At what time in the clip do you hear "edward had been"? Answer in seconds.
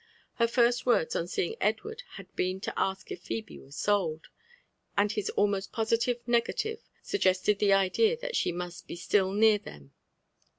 1.61-2.59